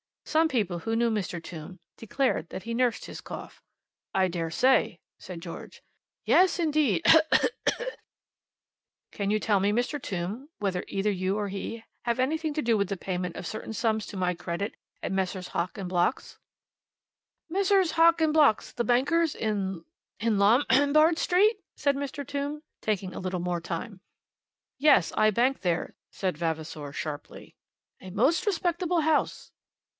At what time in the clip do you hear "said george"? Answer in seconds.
5.19-5.83